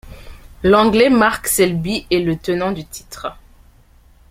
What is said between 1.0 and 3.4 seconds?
Mark Selby est le tenant du titre.